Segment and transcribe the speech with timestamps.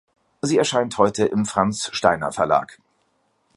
[0.41, 2.79] Sie erscheint heute im Franz Steiner Verlag.